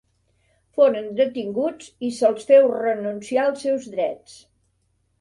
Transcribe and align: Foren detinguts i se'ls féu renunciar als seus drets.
Foren 0.79 1.11
detinguts 1.19 1.93
i 2.09 2.11
se'ls 2.21 2.49
féu 2.51 2.73
renunciar 2.75 3.49
als 3.51 3.67
seus 3.69 3.89
drets. 3.97 4.39